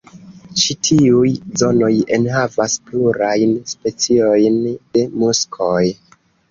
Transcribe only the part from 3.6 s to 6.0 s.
speciojn de muskoj.